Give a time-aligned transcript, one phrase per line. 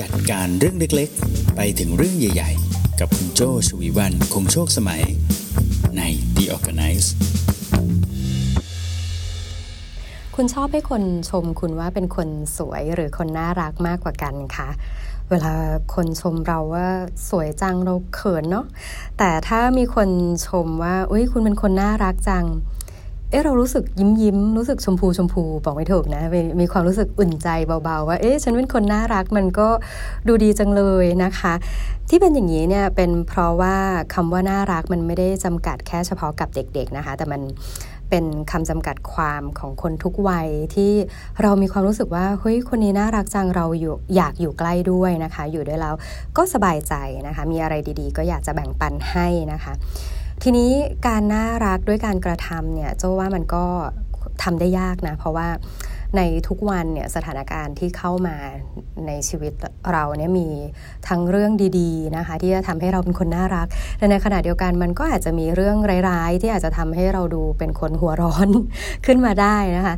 [0.00, 5.02] จัดการเรื่องเล็กๆ ไปถึงเรื่องใหญ่ๆ กับคุณโจชวีวันคงโชคสมัย
[5.96, 6.02] ใน
[6.36, 7.08] The Organize
[10.34, 14.68] คุณชอบให้คนชมคุณว่าเป็นคนสวยหรือคนน่ารักมากกว่ากันคะ
[15.30, 15.54] เวลา
[15.94, 16.88] คนชมเราว่า
[17.28, 18.66] สวยจังเราเขินเนาะ
[19.18, 20.08] แต่ถ้ามีคน
[20.48, 22.44] ชมว่าอุ้ยคุณเป็นคนน่ารักจัง
[23.30, 27.48] เอ๊ะเรารู้สึกยิ้มยิ้มรู้สึกชมพูชมพูบอกไม่ถูกนะมีมีความรู้สึกอุ่นใจ
[27.84, 29.68] เบาๆ ว่าเอ๊ะฉันเป็นคนน่ารักมันก็
[30.28, 31.54] ดูดีจังเลยนะคะ
[32.08, 33.76] ที่เป็นอย่างนี้เนี่ยเป็นเพราะว่า
[34.14, 37.40] คำว่าน่ารักมันไม่ได้จำกัดแค่เฉพาะกับเด็ก ๆนะคะ แต่มัน
[38.10, 40.92] เป็นคำจำกัดความของคนทุกวัยที่
[41.42, 45.94] เรามีความรู้สึกว่าเฮ้ยคนนี้น่ารักจังเราอยู่อยากอยู่ใกล้ด้วยนะคะ อยู่ด้วยแล้ว
[46.36, 46.94] ก็สบายใจ
[47.26, 49.72] นะคะ มีอะไรดีๆ ก็อยากจะแบ่งปันให้นะคะ
[50.42, 50.70] ทีนี้
[51.06, 53.64] การน่ารักด้วยการกระทำเนี่ยโจ้ว่ามันก็
[54.42, 55.48] ทำได้ยากนะ เพราะว่า
[56.16, 58.36] ในทุกวันเนี่ยสถานการณ์ที่เข้ามา
[59.06, 59.52] ในชีวิต
[59.92, 60.48] เราเนี่ยมี
[61.08, 63.66] ทั้งเรื่องดีๆนะคะที่จะทำให้เราเป็นคนน่ารัก
[63.98, 65.76] แต่ในขณะเดียวกันมันก็อาจจะมีเรื่อง
[66.08, 68.48] ร้ายๆ ที่อาจจะทำให้เราดูเป็นคนหัวร้อน
[69.06, 69.94] ขึ้นมาได้นะคะ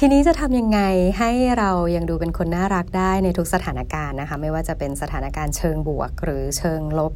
[0.00, 0.80] ทีนี้จะทำยังไง
[1.18, 7.12] ให้เรายังดูเป็นคนน่ารักได้ในทุกสถานการณ์นะคะไม่ว่าจะเป็นสถานการณ์เชิงบวก หรือเชิงลบ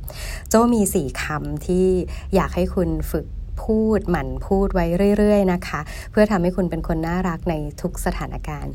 [0.48, 1.86] โจมีสี่คำที่
[2.34, 3.26] อยากให้คุณฝึก
[3.62, 4.86] พูดหมั่นพูดไว้
[5.18, 8.72] เรื่อย ๆ นะคะ เพื่อทำให้คุณเป็นคนน่ารักในทุกสถานการณ์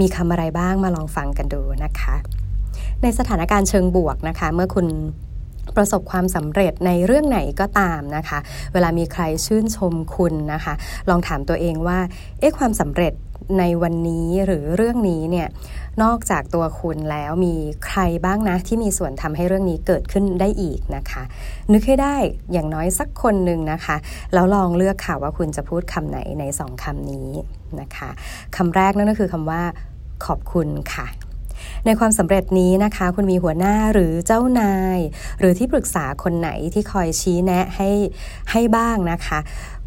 [0.00, 2.14] มีคำอะไรบ้างมาลองฟังกันดูนะคะ
[3.02, 4.86] ในสถานการณ์เชิงบวกนะคะ เมื่อคุณ
[5.76, 8.38] ประสบความสำเร็จในเรื่องไหนก็ตามนะคะ
[8.72, 10.74] เวลามีใครชื่นชมคุณนะคะ
[11.08, 11.98] ลองถามตัวเองว่า
[12.40, 13.12] เอ๊ะความสำเร็จ
[13.58, 15.48] ในวันนี้หรือเรื่องนี้เนี่ย
[16.02, 17.54] นอกจากตัวคุณแล้วมี
[17.86, 21.22] ใครบ้างนะที่มีส่วนทำให้เรื่องนี้เกิดขึ้นได้อีกนะคะ
[21.72, 22.16] นึกให้ได้
[22.52, 23.96] อย่างน้อยสักคนหนึ่งนะคะ
[24.34, 27.30] แล้วลองเลือกค่ะว่าคุณจะพูดคำไหนในสองคำนี้
[27.80, 28.10] นะคะ
[28.56, 29.62] คำแรกนั่นก็คือคำว่า
[30.26, 31.08] ขอบคุณค่ะ
[31.86, 34.98] ในความสำเร็จนี้นะคะ คุณมีหัวหน้าหรือเจ้านาย
[35.38, 37.90] หรือที่ปรึกษาคนไหนที่คอยชี้แนะให้
[38.50, 39.38] ให้บ้างนะคะ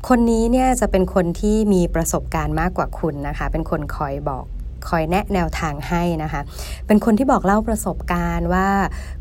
[0.08, 4.46] คนนี้เนี่ยจะเป็นคนที่มีประสบการณ์มากกว่าคุณนะคะ เป็นคนคอยบอก
[4.90, 6.42] คอยแนะแนวทางให้นะคะ
[6.88, 8.68] เป็นคนที่บอกเล่าประสบการณ์ว่า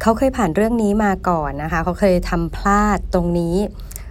[0.03, 3.56] เขาเคยผ่านเรื่องนี้มาก่อนนะคะ เขาเคยทำพลาดตรงนี้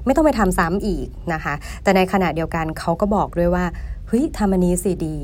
[0.05, 1.53] ไม่ต้องไปทำซ้ำอีกนะคะ
[1.83, 3.65] แต่ในขณะเดียวกันเขาก็บอกด้วยว่า
[4.07, 5.17] เฮ้ยทำอันนี้สิดี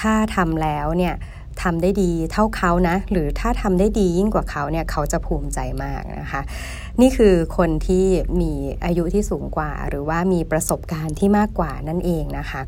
[0.00, 1.14] ถ้าทำแล้วเนี่ย
[1.62, 6.42] ทำได้ดีเท่าเขานะ หรือถ้าทำได้ดียิ่งกว่าเขาเนี่ยเขาจะภูมิใจมากนะคะ
[7.00, 8.04] นี่คือคนที่
[8.40, 8.52] มี
[8.84, 12.60] อายุที่สูงกว่า หรือว่ามีประสบการณ์ที่มากกว่านั่นเองนะคะ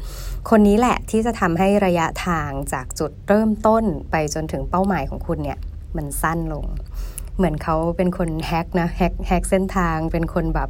[0.50, 5.58] คนนี้แหละที่จะทำให้ระยะทางจากจุดเริ่มต้นไปจนถึงเป้าหมายของคุณเนี่ย
[5.96, 6.66] มันสั้นลง
[7.36, 10.68] เหมือนเขาเป็นคนแฮกนะแฮกแฮกเส้นทาง เป็นคนแบบ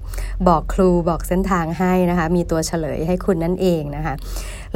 [0.49, 4.15] บอกครูบอกเส้นทางให้นะคะ มีตัวเฉลยให้คุณนั่นเองนะคะ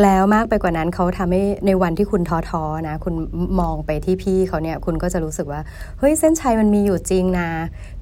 [0.02, 3.14] แล้วมากไปกว่านั้นเขาทำให้ในวันที่คุณท้อท้อนะ คุณ
[3.60, 5.60] มองไปที่พี่เขาเนี่ย คุณก็จะรู้สึกว่า
[5.98, 7.48] เฮ้ยเส้นชัยมันมีอยู่จริงนะ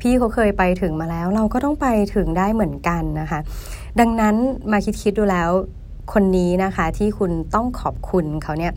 [0.01, 3.41] พี่เขาเคยไปถึงมาแล้ว เราก็ต้องไปถึงได้เหมือนกันนะคะ
[4.01, 4.35] ดังนั้น
[4.73, 5.51] มาคิดคิดดูแล้ว
[6.13, 8.73] คนนี้นะคะที่คุณต้องขอบคุณเขาเนี่ย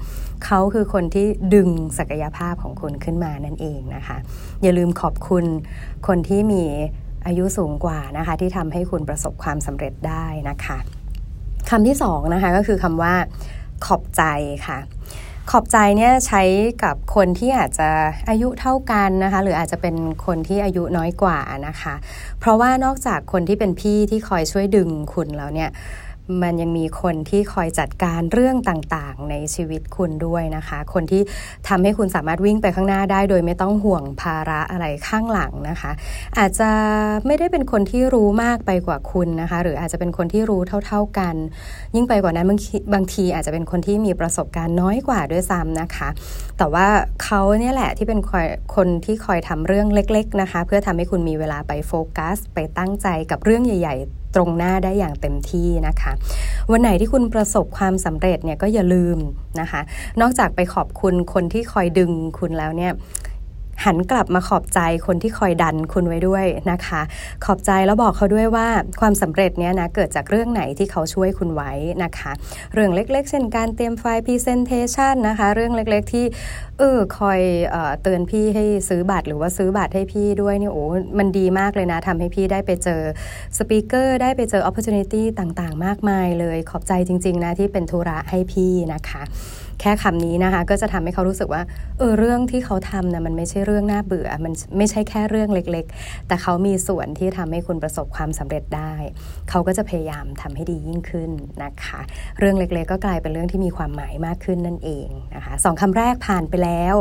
[0.46, 4.18] เขาคือคนที่ดึงศักยภาพของคุณขึ้นมานั่นเองนะคะ
[4.62, 5.46] อย่าลืมขอบคุณ
[6.08, 6.64] คนที่มี
[7.26, 10.78] อายุสูงกว่านะคะที่ทำให้คุณประสบความสำเร็จได้นะคะ
[11.70, 13.14] คำที่สองนะคะก็คือคำว่า
[13.86, 14.24] ขอบใจ
[14.68, 14.80] ค่ะ
[15.52, 16.44] ขอบใจเนี่ยใช้
[16.84, 17.90] กับคนที่อาจจะ
[18.30, 21.94] อายุเท่ากันนะคะ หรืออาจจะเป็นคนที่อายุน้อยกว่านะคะ
[22.40, 25.70] เพราะว่านอกจากคนที่เป็นพี่ที่คอยช่วยดึงคุณแล้วเนี่ย
[26.44, 31.22] มันยังมีคนที่คอยจัดการเรื่องต่างๆ ในชีวิตคุณด้วยนะคะ คนที่
[31.68, 35.92] ทำให้คุณสามารถวิ่งไปข้างหน้าได้ โดยไม่ต้องห่วงภาระอะไรข้างหลังนะคะ
[36.38, 36.70] อาจจะ
[37.26, 41.36] ไม่ได้เป็นคนที่รู้มากไปกว่าคุณนะคะ หรืออาจจะเป็นคนที่รู้เท่า ๆกัน
[41.96, 42.60] ยิ่งไปกว่านั้นบาง
[42.94, 46.10] บางทีอาจจะเป็นคนที่มีประสบการณ์น้อยกว่าด้วยซ้ำนะคะ
[46.58, 46.88] แต่ว่า
[47.24, 48.20] เขาเนี่ยแหละที่เป็น
[48.76, 56.12] คนที่คอยทำเรื่องเล็ก ๆนะคะ เพื่อทำให้คุณมีเวลาไปโฟกัส ไปตั้งใจกับเรื่องใหญ่ ๆ ตรงหน้าได้อย่างเต็มที่นะคะ
[56.72, 59.18] วันไหนที่คุณประสบความสำเร็จเนี่ยก็อย่าลืม
[59.62, 59.82] นะคะ
[60.22, 62.92] นอกจากไปขอบคุณคนที่คอยดึงคุณแล้วเนี่ย
[63.86, 67.02] หันกลับมาขอบใจคนที่คอยดันคุณไว้ด้วยนะคะ
[67.46, 68.68] ขอบใจแล้วบอกเขาด้วยว่า
[69.00, 71.72] ความสำเร็จเนี้ยนะเกิดจากเรื่องไหนที่เขาช่วยคุณไว้
[72.04, 72.32] นะคะ
[72.74, 76.26] เรื่องเล็ก ๆ เช่นการเตรียมไฟล์ Presentation นะคะ เรื่องเล็กๆที่
[76.80, 77.40] เออคอย
[77.70, 80.84] เออเตือนพี่ให้ซื้อบัตรหรือว่าซื้อบัตรให้พี่ด้วยนี่โอ้
[81.18, 83.02] มันดีมากเลยนะทำให้พี่ได้ไปเจอ
[83.58, 89.24] สปีกเกอร์ได้ไปเจอ opportunity ต่างๆ มากมายเลยขอบใจจริง ๆ นะที่เป็นธุระให้พี่นะคะ
[89.80, 91.62] แค่คำนี้นะคะ ก็จะทำให้เขารู้สึกว่า
[91.98, 98.94] เออเรื่องที่เขาทำนะมันไม่ใช่เรื่องน่าเบื่อ มันไม่ใช่แค่เรื่องเล็กๆ แต่เขามีส่วนที่ทำให้คุณประสบความสำเร็จได้
[99.50, 101.32] เขาก็จะพยายามทำให้ดียิ่งขึ้น
[101.64, 102.00] นะคะ
[102.40, 106.96] เรื่องเล็กๆ ก็กลายเป็นเรื่องที่มีความหมายมากขึ้นนั่นเองนะคะสองคำแรกผ่านไปแล้ว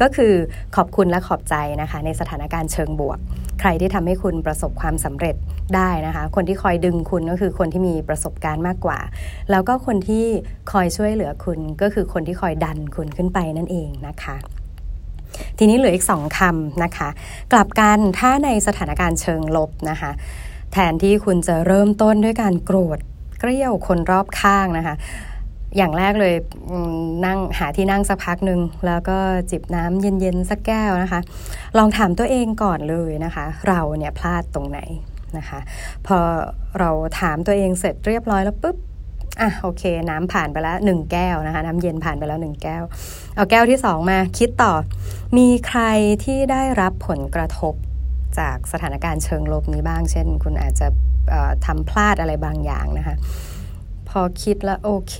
[0.00, 0.32] ก็คือ
[0.76, 3.18] ขอบคุณและขอบใจนะคะ ในสถานการณ์เชิงบวก
[3.60, 5.36] ใครที่ทำให้คุณประสบความสำเร็จ
[5.76, 8.98] ได้นะคะ คนที่คอยดึงคุณก็คือคนที่มีประสบการณ์มากกว่า
[9.50, 10.26] แล้วก็คนที่
[10.72, 14.36] คอยช่วยเหลือคุณก็คือคนที่คอยดันคุณขึ้นไปนั่นเองนะคะ
[15.58, 17.08] ทีนี้เหลืออีกสองคำนะคะ
[17.52, 20.10] กลับกันถ้าในสถานการณ์เชิงลบนะคะ
[20.72, 22.98] แทนที่คุณจะเริ่มต้นด้วยการโกรธ
[23.38, 24.94] เกลี้ยวคนรอบข้างนะคะ
[25.76, 26.34] อย่างแรกเลย
[27.26, 29.18] นั่งหาที่นั่งสักพักหนึ่งแล้วก็
[29.50, 31.20] จิบน้ำเย็นๆสักแก้วนะคะ
[31.78, 34.80] ลองถามตัวเองก่อนเลยนะคะ เราเนี่ยพลาดตรงไหน
[35.36, 35.60] นะคะ
[36.06, 36.18] พอ
[36.78, 36.90] เรา
[37.20, 38.76] ถามตัวเองเสร็จเรียบร้อยแล้วปุ๊บ
[39.40, 42.82] อะโอเค น้ำผ่านไปแล้วหนึ่งแก้วนะคะ น้ำเย็นผ่านไปแล้วหนึ่งแก้ว
[43.34, 44.72] เอาแก้วที่สองมาคิดต่อ
[45.36, 45.82] มีใคร
[46.24, 47.74] ที่ได้รับผลกระทบ
[48.38, 50.88] จากสถานการณ์เชิงลบนี้บ้าง เช่น คุณอาจจะ
[51.66, 53.16] ทำพลาดอะไรบางอย่างนะคะ
[54.08, 55.16] พอคิดแล้วโอเค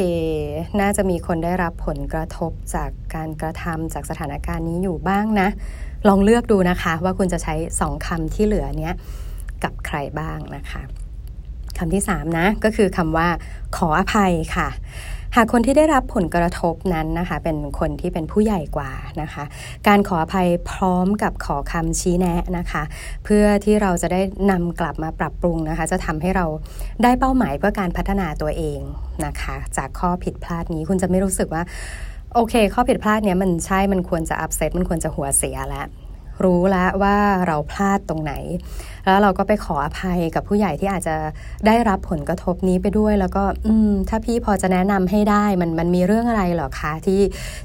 [0.80, 5.48] น่าจะมีคนได้รับผลกระทบจากการกระทำจากสถานการณ์นี้อยู่บ้างนะ
[6.08, 8.94] ลองเลือกดูนะคะ ว่าคุณจะใช้สองคำที่เหลือเนี้ย
[9.64, 13.28] กับใครบ้างนะคะำที่3นะก็คือคำว่า
[13.76, 14.68] ขออภัยค่ะ
[15.36, 18.90] หากคนที่ได้รับผลกระทบนั้นนะคะเป็นคนที่เป็นผู้ใหญ่กว่า
[19.22, 19.44] นะคะ
[19.88, 22.82] การขออภัยพร้อมกับขอคำชี้แนะนะคะ
[23.24, 24.20] เพื่อที่เราจะได้
[24.50, 26.46] นำกลับมาปรับปรุงนะคะ จะทำให้เรา
[27.02, 28.80] ได้เป้าหมายเพื่อการพัฒนาตัวเอง
[29.24, 31.62] นะคะ จากข้อผิดพลาดนี้คุณจะไม่รู้สึกว่า
[32.34, 35.86] โอเค ข้อผิดพลาดเนี้ยมันใช่มันควรจะอัพเซตมันควรจะหัวเสียแล้ว
[36.44, 37.16] รู้แล้วว่า
[37.46, 38.32] เราพลาดตรงไหน
[39.06, 41.16] แล้วเราก็ไปขออภัยกับผู้ใหญ่ที่อาจจะ
[41.66, 47.20] ได้รับผลกระทบนี้ไปด้วย แล้วก็อืมถ้าพี่พอจะแนะนำให้ได้มันมันมีเรื่องอะไรหรอคะที่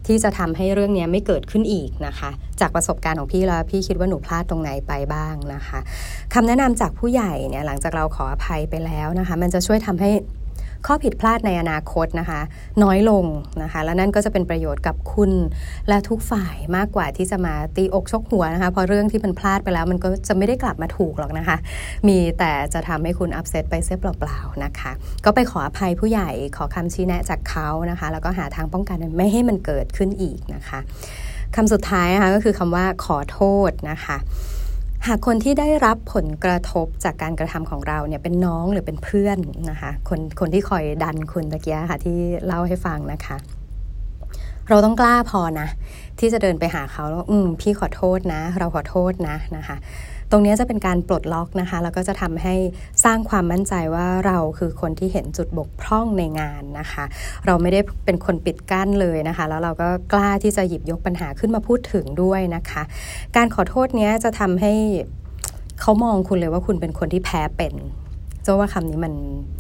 [0.07, 2.29] ที่จะทำให้เรื่องนี้ไม่เกิดขึ้นอีกนะคะ
[2.59, 5.79] จากประสบการณ์ของพี่แล้วพี่คิดว่าหนูพลาดตรงไหนไปบ้างนะคะ
[6.33, 10.09] คำแนะนำจากผู้ใหญ่เนี่ยหลังจากเราขออภัยไปแล้วนะคะ มันจะช่วยทำให้
[10.85, 12.41] ข้อผิดพลาดในอนาคตนะคะ
[12.83, 13.25] น้อยลง
[13.63, 15.31] นะคะ และนั่นก็จะเป็นประโยชน์กับคุณ
[15.89, 21.57] และทุกฝ่ายมากกว่าที่จะมาตีอกชกหัวนะคะเพราะเรื่องที่มันพลาดไปแล้ว มันก็จะไม่ได้กลับมาถูกหรอกนะคะ
[22.07, 24.91] มีแต่จะทำให้คุณอัพเซตไปเสียเปล่าๆนะคะ
[25.25, 30.79] ก็ไปขออภัยผู้ใหญ่ขอคำชี้แนะจากเขานะคะ แล้วก็หาทางป้องกันไม่ให้มันเกิดขึ้นอีกนะคะ
[31.55, 33.39] คำสุดท้ายนะคะก็คือคำว่าขอโท
[33.69, 34.17] ษนะคะ
[35.05, 39.37] หากคนที่ได้รับผลกระทบจากการกระทำของเราเนี่ยเป็นน้องหรือเป็นเพื่อน
[39.69, 43.37] นะคะคนคนที่คอยดันคุณตะเกียค่ะที่เล่าให้ฟังนะคะ
[44.69, 45.67] เราต้องกล้าพอนะ
[46.19, 49.77] ที่จะเดินไปหาเขาแล้วอืมพี่ขอโทษนะ เราขอโทษนะนะคะ
[50.31, 52.55] ตรงนี้จะเป็นการปลดล็อกนะคะแล้วก็จะทำให้
[53.03, 57.03] สร้างความมั่นใจว่าเราคือคนที่เห็นจุดบกพร่องในงานนะคะ
[57.45, 62.83] เราไม่ได้เป็นคนปิดกั้นเลยนะคะ แล้วเราก็กล้าที่จะหยิบยกปัญหาขึ้นมาพูดถึงด้วยนะคะ
[63.35, 64.73] การขอโทษนี้จะทำให้
[65.81, 67.73] เขามองคุณเลยว่าคุณเป็นคนที่แพ้เป็น
[68.43, 69.13] เจ้าว่าคำนี้มัน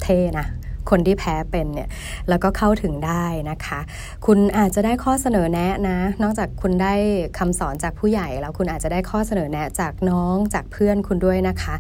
[0.03, 0.47] เท่นะ
[0.89, 1.89] คนที่แพ้เป็นเนี่ย
[2.29, 3.79] แล้วก็เข้าถึงได้นะคะ
[4.25, 6.93] คุณอาจจะได้ข้อเสนอแนะนะ นอกจากคุณได้
[7.37, 11.75] คำสอนจากผู้ใหญ่แล้วคุณอาจจะได้ข้อเสนอแนะจากน้องจากเพื่อนคุณด้วยนะคะ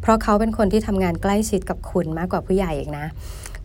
[0.00, 3.06] เพราะเขาเป็นคนที่ทำงานใกล้ชิดกับคุณมากกว่าผู้ใหญ่อีกนะ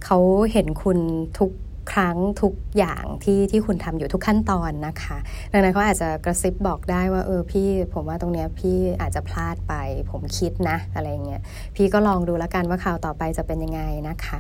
[0.06, 0.18] เขา
[0.52, 0.98] เห็นคุณ
[1.38, 1.52] ทุก
[1.92, 5.18] ครั้งทุกอย่างที่ที่คุณทำอยู่ทุกขั้นตอนนะคะ
[5.52, 9.74] ดังนั้นเขาอาจจะกระซิบบอกได้ว่าเออพี่ผมว่าตรงเนี้ยพี่อาจจะพลาดไป
[10.12, 11.42] ผมคิดนะอะไรเงี้ย
[11.76, 14.38] พี่ก็ลองดูแล้วกันว่าข่าวต่อไปจะเป็นยังไงนะคะ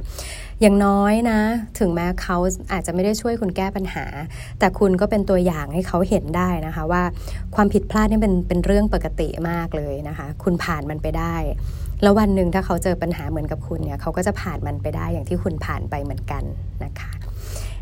[0.61, 1.39] อย่างน้อยนะ
[1.79, 2.37] ถึงแม้เขา
[2.71, 4.05] อาจจะไม่ได้ช่วยคุณแก้ปัญหา
[4.59, 7.03] แต่คุณก็เป็นตัวอย่างให้เขาเห็นได้นะคะ ว่า
[7.55, 11.35] ความผิดพลาดนี่เป็นเป็นเรื่องปกติมากเลยนะคะ คุณผ่านมันไปได้
[12.01, 16.43] แล้ววันหนึ่งถ้าเขาเจอปัญหาเหมือนกับคุณเนี่ยเขาก็จะผ่านมันไปได้อย่างที่คุณผ่านไปเหมือนกัน
[16.83, 17.11] นะคะ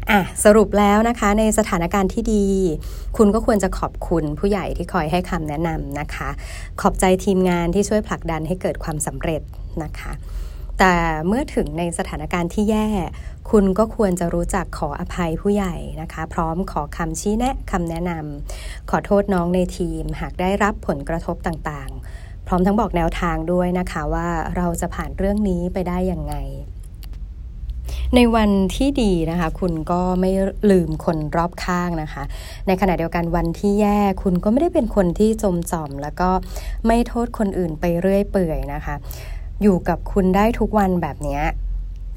[0.10, 2.46] อะสรุปแล้วนะคะในสถานการณ์ที่ดี
[3.18, 6.30] คุณก็ควรจะขอบคุณผู้ใหญ่ที่คอยให้คำแนะนำนะคะ
[6.82, 9.42] ขอบใจทีมงานที่ช่วยผลักดันให้เกิดความสำเร็จ
[9.84, 10.12] นะคะ
[10.80, 10.94] แต่
[11.28, 12.88] เมื่อถึงในสถานการณ์ที่แย่
[13.52, 22.23] คุณก็ควรจะรู้จักขออภัยผู้ใหญ่นะคะ พร้อมขอคำชี้แนะคำแนะนำขอโทษน้องในทีม หากได้รับผลกระทบต่างๆ
[22.54, 26.36] ร้อมทั้งบอกแนวทางด้วยนะคะว่าเราจะผ่านเรื่องนี้ไปได้อย่างไง
[28.16, 30.32] ในวันที่ดีนะคะ คุณก็ไม่
[30.72, 32.24] ลืมคนรอบข้างนะคะ
[32.68, 36.30] ในขณะเดียวกันวันที่แย่คุณก็ไม่ได้เป็นคนที่จมจอม แล้วก็
[36.88, 38.96] ไม่โทษคนอื่นไปเรื่อยเปื่อยนะคะ
[39.62, 41.42] อยู่กับคุณได้ทุกวันแบบนี้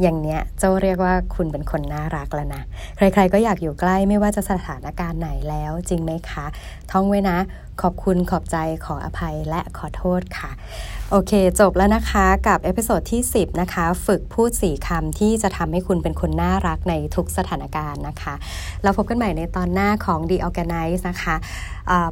[0.02, 2.62] อย่างเนี้ยเจ้าเรียกว่าคุณเป็นคนน่ารักแล้วนะ
[2.96, 6.46] ใครๆก็อยากอยู่ใกล้ไม่ว่าจะสถานการณ์ไหนแล้วจริงไหมคะ
[6.90, 7.38] ท่องไว้นะ
[7.82, 10.50] ขอบคุณขอบใจขออภัยและขอโทษค่ะ
[11.10, 18.34] โอเค จบแล้วนะคะกับ episode ที่ 10 นะคะ ฝึกพูด 4คำที่จะทำให้คุณเป็นคนน่ารักในทุกสถานการณ์นะคะ
[18.82, 21.36] เราพบกันใหม่ในตอนหน้าของ The ORGANICE นะคะ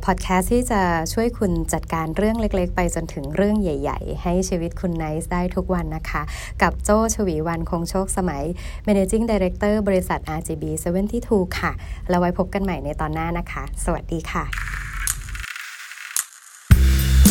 [0.04, 0.80] พอดแคสต์ที่จะ
[1.12, 6.22] ช่วยคุณจัดการเรื่องเล็กๆ ไปจนถึงเรื่องใหญ่ ๆ ให้ชีวิตคุณไนซ์ได้ทุกวันนะคะ
[6.62, 8.42] กับโจชวีวันคงโชคสมัย
[8.86, 10.64] Managing Director บริษัท RGB
[11.10, 11.72] 72 ค่ะ
[12.08, 14.83] แล้วไว้พบกันใหม่ในตอนหน้านะคะ สวัสดีค่ะ